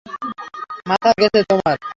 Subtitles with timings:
[0.89, 1.77] মাথা গেছে তোমার?